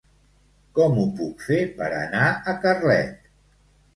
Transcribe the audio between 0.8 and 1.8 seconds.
ho puc fer